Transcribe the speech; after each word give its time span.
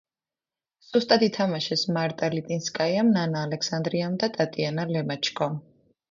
სუსტად 0.85 1.25
ითმაშეს 1.25 1.83
მარტა 1.97 2.29
ლიტინსკაიამ, 2.35 3.11
ნანა 3.17 3.43
ალექსანდრიამ 3.49 4.15
და 4.23 4.31
ტატიანა 4.39 4.87
ლემაჩკომ. 4.95 5.61